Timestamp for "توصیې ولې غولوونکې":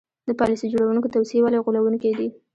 1.15-2.11